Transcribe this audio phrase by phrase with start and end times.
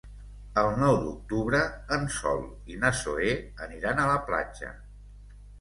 [0.59, 1.59] El nou d'octubre
[1.99, 2.41] en Sol
[2.73, 4.73] i na Zoè aniran a la platja.